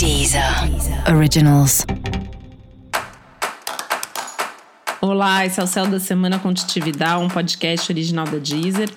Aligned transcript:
Deezer 0.00 0.42
Originals. 1.14 1.84
Olá, 4.98 5.44
esse 5.44 5.60
é 5.60 5.62
o 5.62 5.66
Céu 5.66 5.86
da 5.86 6.00
Semana 6.00 6.38
Contitividade, 6.38 7.22
um 7.22 7.28
podcast 7.28 7.92
original 7.92 8.24
da 8.24 8.38
Deezer. 8.38 8.88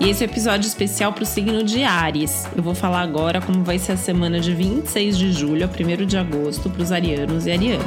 E 0.00 0.10
esse 0.10 0.24
é 0.24 0.26
um 0.26 0.30
episódio 0.30 0.66
especial 0.66 1.12
para 1.12 1.22
o 1.22 1.26
signo 1.26 1.62
de 1.62 1.84
Ares. 1.84 2.48
Eu 2.56 2.62
vou 2.64 2.74
falar 2.74 3.02
agora 3.02 3.40
como 3.40 3.62
vai 3.62 3.78
ser 3.78 3.92
a 3.92 3.96
semana 3.96 4.40
de 4.40 4.52
26 4.52 5.16
de 5.16 5.32
julho 5.32 5.64
a 5.64 5.68
1 5.68 6.06
de 6.06 6.16
agosto 6.16 6.68
para 6.68 6.82
os 6.82 6.90
arianos 6.90 7.46
e 7.46 7.52
arianas. 7.52 7.86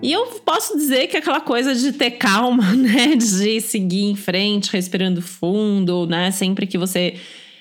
E 0.00 0.12
eu 0.12 0.24
posso 0.44 0.78
dizer 0.78 1.08
que 1.08 1.16
aquela 1.16 1.40
coisa 1.40 1.74
de 1.74 1.90
ter 1.90 2.12
calma, 2.12 2.70
né? 2.78 3.16
De 3.16 3.60
seguir 3.60 4.04
em 4.04 4.14
frente, 4.14 4.70
respirando 4.70 5.20
fundo, 5.20 6.06
né? 6.06 6.30
Sempre 6.30 6.64
que 6.64 6.78
você 6.78 7.16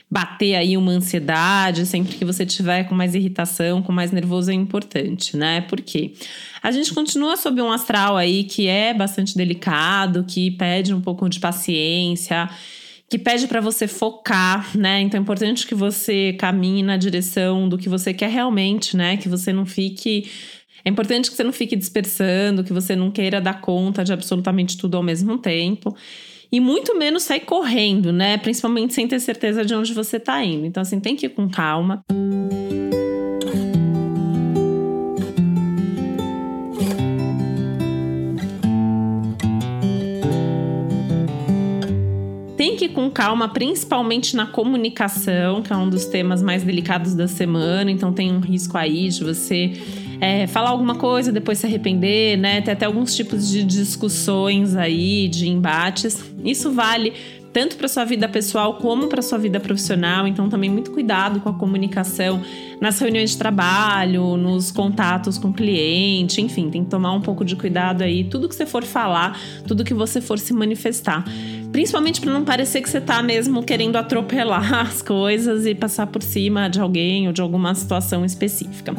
bater 0.10 0.56
aí 0.56 0.78
uma 0.78 0.92
ansiedade, 0.92 1.86
sempre 1.86 2.16
que 2.16 2.24
você 2.24 2.46
tiver 2.46 2.84
com 2.84 2.96
mais 2.96 3.16
irritação, 3.16 3.82
com 3.82 3.92
mais 3.92 4.12
nervoso 4.12 4.52
é 4.52 4.54
importante, 4.54 5.36
né? 5.36 5.62
Porque 5.62 6.14
a 6.62 6.72
gente 6.72 6.94
continua 6.94 7.36
sob 7.36 7.62
um 7.62 7.72
astral 7.72 8.16
aí 8.16 8.44
que 8.44 8.68
é 8.68 8.94
bastante 8.94 9.36
delicado, 9.36 10.24
que 10.24 10.52
pede 10.52 10.94
um 10.94 11.02
pouco 11.02 11.28
de 11.28 11.40
paciência, 11.40 12.50
que 13.10 13.18
pede 13.18 13.48
para 13.48 13.60
você 13.60 13.88
focar, 13.88 14.78
né? 14.78 15.02
Então 15.02 15.20
é 15.20 15.22
importante 15.22 15.66
que 15.66 15.76
você 15.76 16.34
caminhe 16.34 16.84
na 16.84 16.98
direção 16.98 17.68
do 17.68 17.78
que 17.78 17.90
você 17.90 18.14
quer 18.14 18.30
realmente, 18.30 18.96
né? 18.96 19.18
Que 19.18 19.28
você 19.28 19.52
não 19.52 19.66
fique 19.66 20.30
é 20.86 20.90
importante 20.90 21.32
que 21.32 21.36
você 21.36 21.44
não 21.44 21.52
fique 21.52 21.76
dispersando, 21.76 22.64
que 22.64 22.72
você 22.72 22.96
não 22.96 23.10
queira 23.10 23.42
dar 23.42 23.60
conta 23.60 24.04
de 24.04 24.14
absolutamente 24.14 24.78
tudo 24.78 24.96
ao 24.96 25.02
mesmo 25.02 25.36
tempo. 25.40 25.96
E 26.52 26.60
muito 26.60 26.98
menos 26.98 27.24
sair 27.24 27.42
correndo, 27.42 28.12
né? 28.12 28.38
Principalmente 28.38 28.94
sem 28.94 29.08
ter 29.08 29.20
certeza 29.20 29.66
de 29.66 29.74
onde 29.74 29.94
você 29.94 30.20
tá 30.20 30.44
indo. 30.44 30.66
Então, 30.66 30.82
assim, 30.82 31.00
tem 31.00 31.16
que 31.16 31.26
ir 31.26 31.30
com 31.30 31.50
calma. 31.50 32.04
Tem 42.56 42.76
que 42.76 42.86
ir 42.86 42.90
com 42.90 43.10
calma, 43.10 43.50
principalmente 43.50 44.36
na 44.36 44.46
comunicação, 44.46 45.62
que 45.62 45.74
é 45.74 45.76
um 45.76 45.90
dos 45.90 46.06
temas 46.06 46.42
mais 46.42 46.64
delicados 46.64 47.14
da 47.14 47.28
semana. 47.28 47.92
Então, 47.92 48.14
tem 48.14 48.32
um 48.32 48.40
risco 48.40 48.78
aí 48.78 49.10
de 49.10 49.24
você 49.24 49.74
é, 50.20 50.48
falar 50.48 50.70
alguma 50.70 50.96
coisa, 50.96 51.32
depois 51.32 51.60
se 51.60 51.66
arrepender, 51.66 52.38
né? 52.38 52.62
Tem 52.62 52.74
até 52.74 52.86
alguns 52.86 53.16
tipos 53.16 53.50
de 53.50 53.64
discussões 53.64 54.76
aí, 54.76 55.28
de 55.28 55.48
embates. 55.50 56.24
Isso 56.44 56.72
vale 56.72 57.14
tanto 57.56 57.78
para 57.78 57.88
sua 57.88 58.04
vida 58.04 58.28
pessoal 58.28 58.74
como 58.80 59.08
para 59.08 59.22
sua 59.22 59.38
vida 59.38 59.62
profissional. 59.62 60.28
Então, 60.28 60.50
também 60.50 60.70
muito 60.70 60.92
cuidado 60.92 61.40
com 61.40 61.48
a 61.48 61.54
comunicação 61.54 62.42
nas 62.82 63.00
reuniões 63.00 63.32
de 63.32 63.38
trabalho, 63.38 64.36
nos 64.36 64.72
contatos 64.72 65.38
com 65.38 65.48
o 65.48 65.54
cliente, 65.54 66.42
enfim, 66.42 66.70
tem 66.70 66.84
que 66.84 66.90
tomar 66.90 67.14
um 67.14 67.22
pouco 67.22 67.46
de 67.46 67.56
cuidado 67.56 68.02
aí. 68.02 68.26
Tudo 68.26 68.50
que 68.50 68.56
você 68.56 68.66
for 68.66 68.84
falar, 68.84 69.40
tudo 69.66 69.86
que 69.86 69.94
você 69.94 70.20
for 70.20 70.38
se 70.38 70.54
manifestar. 70.54 71.24
Principalmente 71.72 72.20
para 72.20 72.34
não 72.34 72.44
parecer 72.44 72.82
que 72.82 72.90
você 72.90 72.98
está 72.98 73.24
mesmo 73.24 73.64
querendo 73.64 73.96
atropelar 73.96 74.74
as 74.88 75.02
coisas 75.02 75.66
e 75.66 75.74
passar 75.74 76.08
por 76.08 76.22
cima 76.22 76.70
de 76.70 76.82
alguém 76.82 77.28
ou 77.28 77.32
de 77.32 77.42
alguma 77.42 77.74
situação 77.74 78.26
específica. 78.26 78.94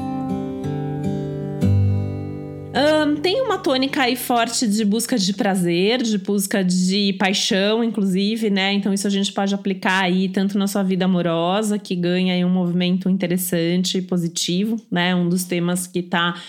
Tem 3.26 3.40
uma 3.40 3.58
tônica 3.58 4.02
aí 4.02 4.14
forte 4.14 4.68
de 4.68 4.84
busca 4.84 5.18
de 5.18 5.32
prazer, 5.32 6.00
de 6.00 6.16
busca 6.16 6.62
de 6.62 7.12
paixão, 7.14 7.82
inclusive, 7.82 8.48
né? 8.50 8.72
Então, 8.72 8.94
isso 8.94 9.04
a 9.04 9.10
gente 9.10 9.32
pode 9.32 9.52
aplicar 9.52 10.04
aí 10.04 10.28
tanto 10.28 10.56
na 10.56 10.68
sua 10.68 10.84
vida 10.84 11.06
amorosa, 11.06 11.76
que 11.76 11.96
ganha 11.96 12.34
aí 12.34 12.44
um 12.44 12.48
movimento 12.48 13.10
interessante 13.10 13.98
e 13.98 14.02
positivo, 14.02 14.76
né? 14.88 15.12
Um 15.12 15.28
dos 15.28 15.42
temas 15.42 15.88
que 15.88 16.04
tá 16.04 16.40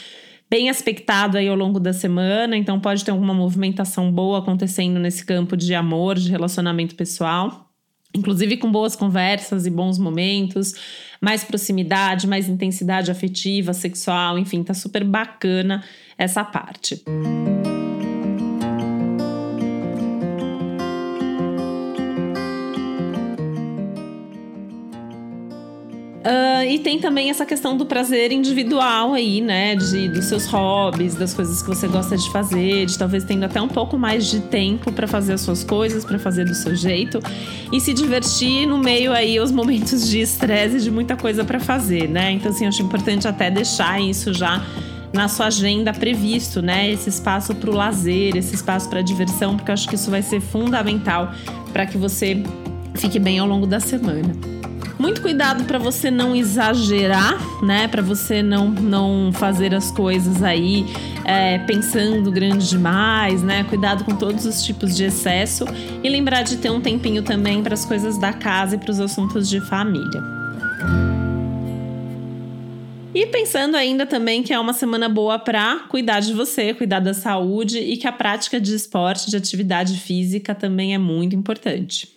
bem 0.47 0.69
aspectado 0.69 1.35
aí 1.35 1.47
ao 1.47 1.55
longo 1.55 1.79
da 1.79 1.93
semana, 1.93 2.55
então 2.55 2.79
pode 2.79 3.03
ter 3.03 3.09
alguma 3.09 3.33
movimentação 3.33 4.11
boa 4.11 4.37
acontecendo 4.37 4.99
nesse 4.99 5.25
campo 5.25 5.57
de 5.57 5.73
amor, 5.73 6.13
de 6.15 6.29
relacionamento 6.29 6.93
pessoal 6.93 7.66
inclusive 8.15 8.57
com 8.57 8.71
boas 8.71 8.95
conversas 8.95 9.65
e 9.65 9.69
bons 9.69 9.97
momentos, 9.97 10.73
mais 11.21 11.43
proximidade, 11.43 12.27
mais 12.27 12.47
intensidade 12.47 13.11
afetiva, 13.11 13.73
sexual, 13.73 14.37
enfim, 14.37 14.63
tá 14.63 14.73
super 14.73 15.03
bacana 15.03 15.83
essa 16.17 16.43
parte. 16.43 17.03
Uh, 26.17 26.63
e 26.67 26.79
tem 26.79 26.99
também 26.99 27.29
essa 27.29 27.45
questão 27.45 27.77
do 27.77 27.85
prazer 27.85 28.31
individual 28.31 29.13
aí, 29.13 29.39
né? 29.39 29.75
De, 29.75 30.09
dos 30.09 30.25
seus 30.25 30.45
hobbies, 30.47 31.15
das 31.15 31.33
coisas 31.33 31.61
que 31.61 31.69
você 31.69 31.87
gosta 31.87 32.17
de 32.17 32.29
fazer, 32.31 32.85
de 32.85 32.97
talvez 32.97 33.23
tendo 33.23 33.45
até 33.45 33.61
um 33.61 33.67
pouco 33.67 33.97
mais 33.97 34.25
de 34.25 34.41
tempo 34.41 34.91
para 34.91 35.07
fazer 35.07 35.33
as 35.33 35.41
suas 35.41 35.63
coisas, 35.63 36.03
para 36.03 36.17
fazer 36.17 36.45
do 36.45 36.55
seu 36.55 36.75
jeito 36.75 37.19
e 37.71 37.79
se 37.79 37.93
divertir 37.93 38.65
no 38.65 38.77
meio 38.77 39.13
aí 39.13 39.39
os 39.39 39.51
momentos 39.51 40.09
de 40.09 40.19
estresse 40.19 40.81
de 40.81 40.91
muita 40.91 41.15
coisa 41.15 41.45
para 41.45 41.59
fazer, 41.59 42.09
né? 42.09 42.31
Então, 42.31 42.51
assim, 42.51 42.65
acho 42.65 42.81
importante 42.81 43.27
até 43.27 43.51
deixar 43.51 44.01
isso 44.01 44.33
já 44.33 44.65
na 45.13 45.27
sua 45.27 45.47
agenda 45.47 45.93
previsto, 45.93 46.61
né? 46.61 46.91
Esse 46.91 47.09
espaço 47.09 47.55
para 47.55 47.69
o 47.69 47.73
lazer, 47.73 48.35
esse 48.35 48.55
espaço 48.55 48.89
para 48.89 49.01
diversão, 49.01 49.55
porque 49.55 49.71
eu 49.71 49.73
acho 49.73 49.87
que 49.87 49.95
isso 49.95 50.09
vai 50.11 50.23
ser 50.23 50.41
fundamental 50.41 51.31
para 51.71 51.85
que 51.85 51.97
você 51.97 52.43
fique 52.95 53.19
bem 53.19 53.39
ao 53.39 53.47
longo 53.47 53.67
da 53.67 53.79
semana. 53.79 54.56
Muito 54.99 55.21
cuidado 55.21 55.65
para 55.65 55.77
você 55.77 56.09
não 56.09 56.35
exagerar, 56.35 57.37
né? 57.63 57.87
Para 57.87 58.01
você 58.01 58.41
não, 58.41 58.69
não 58.69 59.31
fazer 59.31 59.73
as 59.75 59.91
coisas 59.91 60.41
aí 60.41 60.85
é, 61.23 61.59
pensando 61.59 62.31
grande 62.31 62.67
demais, 62.67 63.43
né? 63.43 63.63
Cuidado 63.65 64.03
com 64.03 64.15
todos 64.15 64.45
os 64.45 64.63
tipos 64.63 64.95
de 64.95 65.03
excesso 65.03 65.65
e 66.03 66.09
lembrar 66.09 66.41
de 66.41 66.57
ter 66.57 66.71
um 66.71 66.81
tempinho 66.81 67.21
também 67.21 67.61
para 67.61 67.75
as 67.75 67.85
coisas 67.85 68.17
da 68.17 68.33
casa 68.33 68.75
e 68.75 68.79
para 68.79 68.89
os 68.89 68.99
assuntos 68.99 69.47
de 69.47 69.61
família. 69.61 70.21
E 73.13 73.25
pensando 73.27 73.75
ainda 73.75 74.05
também 74.05 74.43
que 74.43 74.53
é 74.53 74.59
uma 74.59 74.73
semana 74.73 75.07
boa 75.07 75.39
para 75.39 75.79
cuidar 75.89 76.19
de 76.19 76.33
você, 76.33 76.73
cuidar 76.73 76.99
da 76.99 77.13
saúde 77.13 77.79
e 77.79 77.97
que 77.97 78.07
a 78.07 78.11
prática 78.11 78.59
de 78.59 78.75
esporte, 78.75 79.29
de 79.29 79.37
atividade 79.37 79.99
física 79.99 80.53
também 80.53 80.93
é 80.93 80.97
muito 80.97 81.35
importante. 81.35 82.16